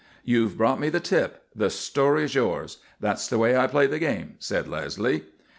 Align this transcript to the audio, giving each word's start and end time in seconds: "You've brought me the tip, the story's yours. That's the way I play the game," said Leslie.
"You've 0.23 0.57
brought 0.57 0.79
me 0.79 0.89
the 0.89 0.99
tip, 0.99 1.43
the 1.55 1.69
story's 1.69 2.33
yours. 2.33 2.79
That's 2.99 3.27
the 3.27 3.37
way 3.37 3.55
I 3.55 3.67
play 3.67 3.85
the 3.85 3.99
game," 3.99 4.33
said 4.39 4.67
Leslie. 4.67 5.25